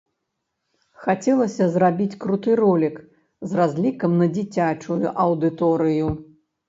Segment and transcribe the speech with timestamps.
[1.01, 2.95] Хацелася зрабіць круты ролік
[3.51, 6.07] з разлікам на дзіцячую аўдыторыю.